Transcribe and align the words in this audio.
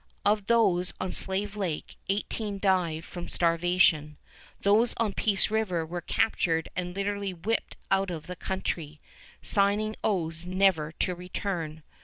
Of 0.25 0.47
those 0.47 0.95
on 0.99 1.11
Slave 1.11 1.55
Lake 1.55 1.95
eighteen 2.09 2.57
died 2.57 3.05
from 3.05 3.29
starvation. 3.29 4.17
Those 4.61 4.95
on 4.97 5.13
Peace 5.13 5.51
River 5.51 5.85
were 5.85 6.01
captured 6.01 6.69
and 6.75 6.95
literally 6.95 7.35
whipped 7.35 7.75
out 7.91 8.09
of 8.09 8.25
the 8.25 8.35
country, 8.35 8.99
signing 9.43 9.95
oaths 10.03 10.43
never 10.43 10.91
to 10.93 11.13
return. 11.13 11.83